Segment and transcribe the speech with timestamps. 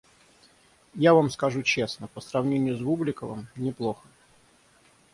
[0.95, 4.07] Я Вам скажу честно: по сравнению с Бубликовым- неплохо.